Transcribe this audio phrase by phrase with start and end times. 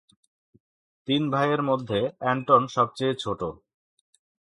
[1.07, 3.41] তিন ভাইয়ের মধ্যে অ্যান্টন সবচেয়ে ছোট।